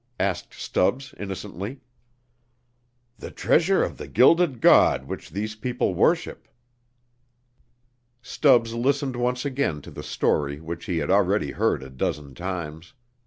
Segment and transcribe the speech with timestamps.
[0.19, 1.79] asked Stubbs, innocently.
[3.19, 6.47] "The treasure of the Gilded God which these people worship."
[8.23, 12.95] Stubbs listened once again to the story which he had already heard a dozen times.